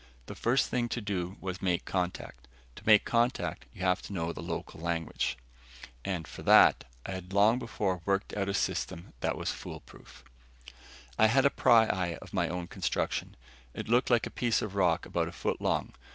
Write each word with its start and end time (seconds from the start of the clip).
The 0.25 0.33
first 0.33 0.67
thing 0.69 0.89
to 0.89 0.99
do 0.99 1.37
was 1.39 1.61
make 1.61 1.85
contact. 1.85 2.47
To 2.77 2.85
make 2.87 3.05
contact, 3.05 3.67
you 3.71 3.83
have 3.83 4.01
to 4.01 4.13
know 4.13 4.33
the 4.33 4.41
local 4.41 4.79
language. 4.79 5.37
And, 6.03 6.27
for 6.27 6.41
that, 6.41 6.85
I 7.05 7.11
had 7.11 7.33
long 7.33 7.59
before 7.59 8.01
worked 8.03 8.35
out 8.35 8.49
a 8.49 8.53
system 8.55 9.13
that 9.19 9.37
was 9.37 9.51
fool 9.51 9.81
proof. 9.81 10.23
I 11.19 11.27
had 11.27 11.45
a 11.45 11.51
pryeye 11.51 12.17
of 12.17 12.33
my 12.33 12.49
own 12.49 12.65
construction. 12.65 13.35
It 13.75 13.87
looked 13.89 14.09
like 14.09 14.25
a 14.25 14.31
piece 14.31 14.63
of 14.63 14.73
rock 14.73 15.05
about 15.05 15.27
a 15.27 15.31
foot 15.31 15.61
long. 15.61 15.93